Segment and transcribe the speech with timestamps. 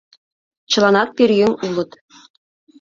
[0.71, 1.91] Чыланат пӧръеҥ улыт.